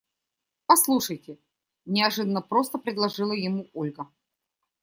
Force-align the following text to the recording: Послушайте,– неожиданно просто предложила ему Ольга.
Послушайте,– 0.65 1.37
неожиданно 1.85 2.41
просто 2.41 2.79
предложила 2.79 3.33
ему 3.33 3.69
Ольга. 3.73 4.07